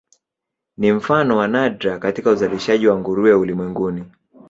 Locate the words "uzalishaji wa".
2.31-2.99